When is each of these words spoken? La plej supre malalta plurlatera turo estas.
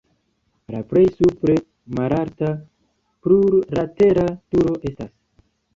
La 0.75 0.79
plej 0.93 1.03
supre 1.17 1.57
malalta 1.99 2.51
plurlatera 3.27 4.29
turo 4.35 4.77
estas. 4.93 5.19